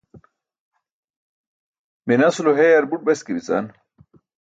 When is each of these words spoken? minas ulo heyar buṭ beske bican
minas 2.07 2.35
ulo 2.41 2.51
heyar 2.59 2.83
buṭ 2.89 3.01
beske 3.07 3.31
bican 3.37 3.65